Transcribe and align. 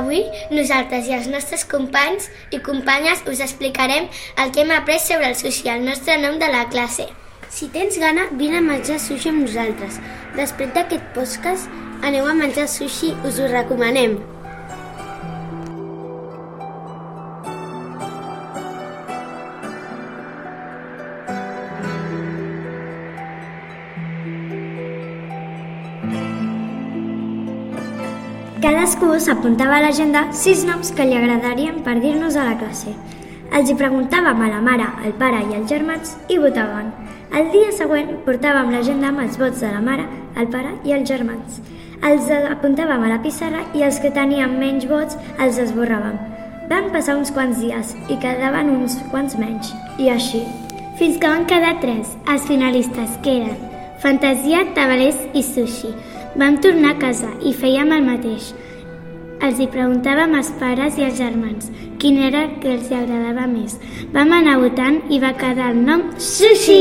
Avui 0.00 0.20
nosaltres 0.54 1.08
i 1.10 1.14
els 1.16 1.26
nostres 1.28 1.66
companys 1.68 2.30
i 2.56 2.60
companyes 2.64 3.20
us 3.28 3.42
explicarem 3.44 4.06
el 4.40 4.52
que 4.54 4.64
hem 4.64 4.72
après 4.72 5.02
sobre 5.02 5.28
el 5.28 5.36
sushi, 5.36 5.68
el 5.68 5.84
nostre 5.84 6.16
nom 6.22 6.38
de 6.40 6.48
la 6.48 6.64
classe. 6.72 7.10
Si 7.52 7.68
tens 7.74 7.98
gana, 8.00 8.28
vine 8.40 8.60
a 8.60 8.64
menjar 8.64 9.00
sushi 9.02 9.32
amb 9.32 9.44
nosaltres. 9.44 10.00
Després 10.38 10.72
d'aquest 10.76 11.12
podcast, 11.16 11.68
aneu 12.06 12.30
a 12.30 12.36
menjar 12.38 12.68
sushi, 12.70 13.12
us 13.28 13.42
ho 13.42 13.50
recomanem. 13.50 14.16
Cadascú 28.70 29.08
s'apuntava 29.18 29.80
a 29.80 29.82
l'agenda 29.82 30.20
sis 30.30 30.60
noms 30.62 30.92
que 30.94 31.02
li 31.02 31.16
agradarien 31.18 31.80
per 31.82 31.96
dir-nos 31.98 32.36
a 32.38 32.44
la 32.46 32.52
classe. 32.60 32.92
Els 33.50 33.66
hi 33.66 33.74
preguntàvem 33.74 34.44
a 34.46 34.50
la 34.52 34.60
mare, 34.62 34.84
al 35.02 35.16
pare 35.18 35.40
i 35.42 35.56
als 35.56 35.66
germans 35.72 36.12
i 36.30 36.36
votaven. 36.38 36.92
El 37.34 37.48
dia 37.50 37.72
següent 37.74 38.12
portàvem 38.22 38.70
l'agenda 38.70 39.08
amb 39.10 39.24
els 39.24 39.40
vots 39.40 39.64
de 39.64 39.72
la 39.72 39.80
mare, 39.82 40.04
el 40.38 40.46
pare 40.52 40.76
i 40.86 40.94
els 40.94 41.10
germans. 41.10 41.58
Els 42.06 42.30
apuntàvem 42.36 43.02
a 43.08 43.10
la 43.10 43.18
pissarra 43.24 43.64
i 43.74 43.82
els 43.88 43.98
que 43.98 44.12
tenien 44.14 44.54
menys 44.60 44.86
vots 44.92 45.18
els 45.42 45.58
esborràvem. 45.64 46.22
Van 46.70 46.92
passar 46.94 47.18
uns 47.18 47.34
quants 47.34 47.58
dies 47.58 47.96
i 48.06 48.20
quedaven 48.22 48.70
uns 48.76 49.00
quants 49.10 49.34
menys. 49.34 49.74
I 49.98 50.14
així. 50.14 50.44
Fins 51.02 51.18
que 51.18 51.26
van 51.26 51.50
quedar 51.50 51.74
tres, 51.82 52.14
els 52.30 52.46
finalistes, 52.46 53.18
que 53.26 53.34
eren 53.40 53.70
fantasia, 54.00 54.64
tabalers 54.74 55.18
i 55.36 55.42
sushi. 55.44 55.92
Vam 56.40 56.56
tornar 56.64 56.94
a 56.94 56.98
casa 57.00 57.30
i 57.44 57.52
fèiem 57.56 57.92
el 57.92 58.04
mateix. 58.06 58.52
Els 59.40 59.56
hi 59.56 59.66
preguntàvem 59.72 60.34
als 60.36 60.50
pares 60.60 60.98
i 61.00 61.04
als 61.06 61.16
germans 61.16 61.70
quin 62.00 62.18
era 62.20 62.42
el 62.44 62.56
que 62.60 62.74
els 62.74 62.90
agradava 62.92 63.46
més. 63.48 63.78
Vam 64.12 64.34
anar 64.36 64.58
votant 64.60 65.00
i 65.08 65.20
va 65.22 65.32
quedar 65.40 65.70
el 65.72 65.80
nom 65.86 66.10
Sushi! 66.20 66.76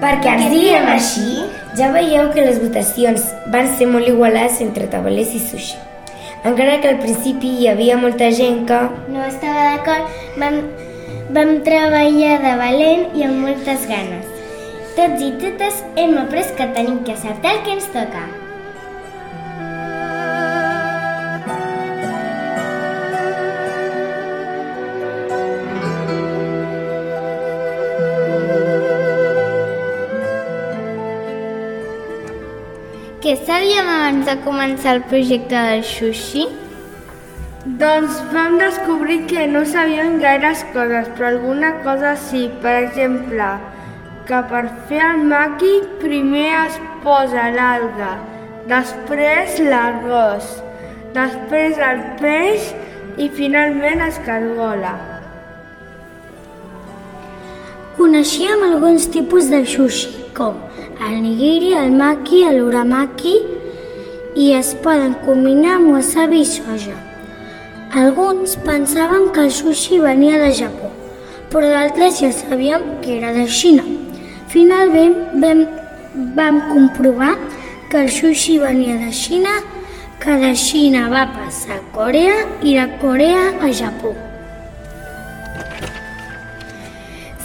Perquè 0.00 0.30
ens 0.36 0.48
diguem 0.54 0.90
així, 0.94 1.28
ja 1.78 1.90
veieu 1.94 2.30
que 2.34 2.46
les 2.46 2.62
votacions 2.62 3.30
van 3.50 3.70
ser 3.74 3.90
molt 3.90 4.06
igualades 4.14 4.62
entre 4.62 4.86
tabalers 4.90 5.34
i 5.34 5.46
sushi. 5.50 5.89
Encara 6.42 6.78
que 6.80 6.88
al 6.88 7.00
principi 7.02 7.50
hi 7.60 7.66
havia 7.68 7.98
molta 8.00 8.30
gent 8.32 8.62
que... 8.68 8.78
No 9.12 9.24
estava 9.26 9.66
d'acord, 9.74 10.14
vam, 10.40 10.56
vam 11.36 11.58
treballar 11.66 12.38
de 12.40 12.54
valent 12.62 13.08
i 13.18 13.26
amb 13.28 13.44
moltes 13.44 13.84
ganes. 13.90 14.24
Tots 14.96 15.26
i 15.26 15.34
totes 15.42 15.82
hem 16.00 16.16
après 16.22 16.54
que 16.56 16.72
tenim 16.78 17.02
que 17.04 17.12
acertar 17.18 17.58
el 17.58 17.66
que 17.66 17.76
ens 17.76 17.92
toca. 17.92 18.24
Què 33.30 33.36
sabíem 33.46 33.86
abans 33.86 34.26
de 34.26 34.32
començar 34.42 34.96
el 34.96 35.04
projecte 35.06 35.54
del 35.54 35.84
sushi? 35.86 36.48
Doncs 37.78 38.16
vam 38.32 38.56
descobrir 38.58 39.20
que 39.30 39.44
no 39.46 39.60
sabíem 39.72 40.16
gaires 40.18 40.64
coses, 40.72 41.06
però 41.14 41.28
alguna 41.28 41.70
cosa 41.84 42.16
sí. 42.18 42.40
Per 42.64 42.72
exemple, 42.80 43.52
que 44.26 44.40
per 44.50 44.64
fer 44.90 44.98
el 45.12 45.22
maqui 45.30 45.70
primer 46.02 46.48
es 46.64 46.80
posa 47.06 47.46
l'alga, 47.54 48.10
després 48.74 49.62
l'arròs, 49.62 50.50
després 51.14 51.78
el 51.92 52.02
peix 52.18 52.72
i 53.14 53.30
finalment 53.38 54.02
es 54.10 54.18
cargola. 54.26 54.96
Coneixíem 57.96 58.62
alguns 58.62 59.06
tipus 59.06 59.50
de 59.50 59.64
sushi, 59.66 60.12
com 60.36 60.54
el 61.02 61.16
nigiri, 61.24 61.72
el 61.74 61.90
maki, 61.90 62.44
l'uramaki, 62.54 63.34
i 64.38 64.52
es 64.54 64.76
poden 64.84 65.16
combinar 65.24 65.80
amb 65.80 65.96
wasabi 65.96 66.44
i 66.44 66.46
soja. 66.46 66.94
Alguns 67.90 68.54
pensaven 68.62 69.32
que 69.34 69.48
el 69.48 69.50
sushi 69.50 69.98
venia 69.98 70.38
de 70.38 70.52
Japó, 70.54 70.92
però 71.50 71.66
d'altres 71.66 72.22
ja 72.22 72.30
sabíem 72.30 72.86
que 73.02 73.18
era 73.18 73.34
de 73.34 73.48
Xina. 73.50 73.82
Finalment 74.54 75.18
vam, 75.42 75.66
vam 76.38 76.62
comprovar 76.70 77.34
que 77.90 78.04
el 78.04 78.10
sushi 78.14 78.60
venia 78.62 79.00
de 79.02 79.10
Xina, 79.10 79.58
que 80.22 80.38
de 80.38 80.54
Xina 80.54 81.08
va 81.10 81.26
passar 81.34 81.80
a 81.82 81.86
Corea 81.90 82.44
i 82.62 82.78
de 82.78 82.90
Corea 83.02 83.48
a 83.58 83.74
Japó. 83.74 84.14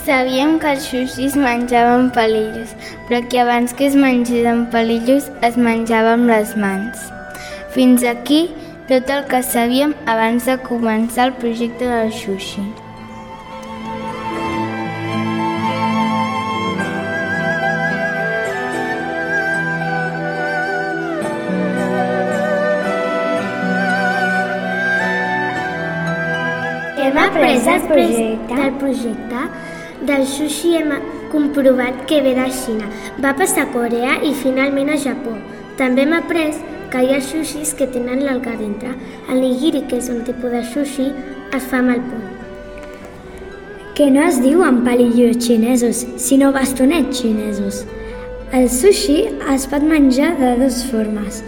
Sabíem 0.05 0.59
que 0.61 0.69
els 0.69 0.83
sushi 0.85 1.23
es 1.25 1.33
menjaven 1.33 2.11
pelillos, 2.13 2.75
però 3.07 3.23
que 3.25 3.39
abans 3.41 3.71
que 3.73 3.87
es 3.89 3.95
mengés 3.97 4.45
amb 4.45 4.67
pelillos 4.69 5.31
es 5.47 5.57
menjava 5.57 6.11
amb 6.13 6.29
les 6.29 6.51
mans. 6.61 7.07
Fins 7.73 8.05
aquí 8.05 8.43
tot 8.85 9.09
el 9.09 9.25
que 9.31 9.41
sabíem 9.41 9.95
abans 10.05 10.45
de 10.45 10.59
començar 10.61 11.31
el 11.31 11.33
projecte 11.41 11.89
del 11.89 12.13
sushi. 12.13 12.61
Hem 27.01 27.17
après 27.25 27.57
el 27.57 27.89
projecte, 27.89 28.53
del 28.53 28.77
projecte 28.77 29.49
del 30.01 30.25
sushi 30.27 30.75
hem 30.75 30.93
comprovat 31.31 32.05
que 32.07 32.21
ve 32.21 32.35
de 32.35 32.49
Xina. 32.51 32.87
Va 33.23 33.35
passar 33.35 33.63
a 33.63 33.71
Corea 33.71 34.19
i 34.23 34.33
finalment 34.33 34.89
a 34.89 34.97
Japó. 34.97 35.35
També 35.77 36.03
hem 36.03 36.13
après 36.13 36.59
que 36.91 37.01
hi 37.03 37.13
ha 37.15 37.21
sushis 37.21 37.73
que 37.73 37.87
tenen 37.87 38.23
l'alga 38.25 38.55
dintre. 38.59 38.93
El 39.29 39.41
nigiri, 39.41 39.85
que 39.89 39.99
és 39.99 40.09
un 40.09 40.23
tipus 40.27 40.51
de 40.51 40.63
sushi, 40.63 41.09
es 41.55 41.67
fa 41.71 41.81
amb 41.81 41.95
el 41.95 42.03
puny. 42.05 42.29
Que 43.95 44.09
no 44.11 44.23
es 44.27 44.41
diuen 44.43 44.83
palillos 44.83 45.39
xinesos, 45.43 46.05
sinó 46.19 46.51
bastonets 46.51 47.21
xinesos. 47.21 47.85
El 48.53 48.69
sushi 48.69 49.21
es 49.53 49.67
pot 49.71 49.83
menjar 49.83 50.35
de 50.39 50.53
dues 50.59 50.83
formes, 50.91 51.41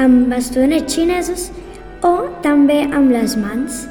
amb 0.00 0.28
bastonets 0.32 0.96
xinesos 0.96 1.50
o 2.02 2.14
també 2.44 2.82
amb 2.88 3.12
les 3.12 3.36
mans. 3.36 3.84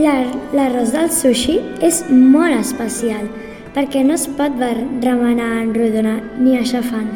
L'ar- 0.00 0.34
L'arròs 0.56 0.92
del 0.94 1.10
sushi 1.10 1.58
és 1.82 2.02
molt 2.10 2.54
especial 2.58 3.26
perquè 3.74 4.02
no 4.06 4.14
es 4.18 4.26
pot 4.38 4.52
remenar 4.60 5.50
en 5.62 5.72
rodona 5.74 6.16
ni 6.38 6.56
aixafant. 6.58 7.10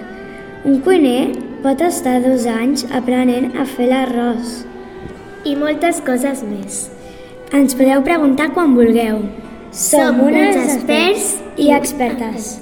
Un 0.64 0.80
cuiner 0.86 1.32
pot 1.64 1.80
estar 1.82 2.20
dos 2.22 2.46
anys 2.46 2.84
aprenent 2.94 3.56
a 3.58 3.64
fer 3.64 3.88
l'arròs. 3.90 4.64
I 5.44 5.56
moltes 5.60 6.00
coses 6.06 6.42
més. 6.46 6.88
Ens 7.52 7.74
podeu 7.76 8.02
preguntar 8.06 8.50
quan 8.54 8.74
vulgueu. 8.76 9.18
Som 9.70 10.20
uns 10.22 10.56
experts 10.56 11.34
i 11.58 11.70
expertes. 11.74 12.60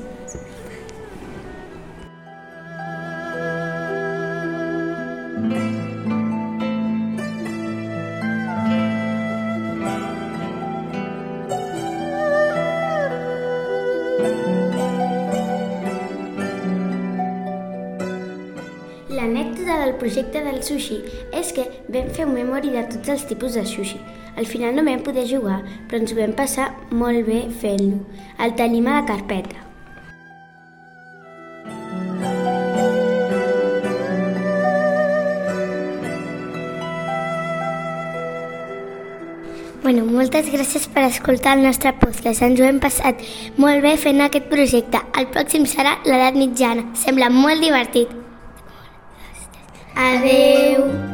Projecte 20.02 20.42
del 20.42 20.62
sushi 20.66 20.98
és 21.38 21.54
que 21.54 21.68
vam 21.94 22.08
fer 22.10 22.26
un 22.26 22.34
memori 22.34 22.74
de 22.74 22.82
tots 22.90 23.14
els 23.14 23.26
tipus 23.30 23.54
de 23.54 23.62
sushi. 23.62 24.00
Al 24.36 24.48
final 24.50 24.74
no 24.74 24.82
vam 24.86 25.02
poder 25.06 25.28
jugar, 25.30 25.60
però 25.86 26.00
ens 26.02 26.12
ho 26.12 26.18
vam 26.18 26.32
passar 26.34 26.72
molt 26.90 27.26
bé 27.28 27.44
fent-lo. 27.62 28.00
El 28.42 28.56
tenim 28.58 28.88
a 28.88 28.98
la 28.98 29.04
carpeta. 29.06 29.68
Bueno, 39.82 40.06
moltes 40.06 40.46
gràcies 40.46 40.86
per 40.94 41.04
escoltar 41.08 41.56
el 41.58 41.66
nostre 41.66 41.92
podcast. 42.00 42.42
Ens 42.46 42.58
ho 42.58 42.66
hem 42.66 42.80
passat 42.82 43.22
molt 43.58 43.82
bé 43.84 43.94
fent 44.00 44.22
aquest 44.24 44.50
projecte. 44.50 45.02
El 45.18 45.30
pròxim 45.34 45.68
serà 45.68 45.98
l'edat 46.06 46.38
mitjana. 46.38 46.88
Sembla 47.04 47.30
molt 47.34 47.62
divertit. 47.62 48.21
Adeu! 49.94 51.11